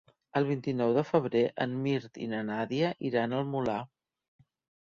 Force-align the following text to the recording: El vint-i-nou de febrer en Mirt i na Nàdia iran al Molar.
El 0.39 0.45
vint-i-nou 0.45 0.93
de 0.95 1.03
febrer 1.09 1.43
en 1.65 1.77
Mirt 1.83 2.19
i 2.29 2.31
na 2.33 2.41
Nàdia 2.49 2.89
iran 3.11 3.37
al 3.43 3.47
Molar. 3.55 3.81